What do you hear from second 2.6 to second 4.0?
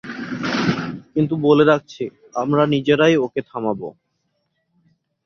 নিজেরাই ওকে থামাব।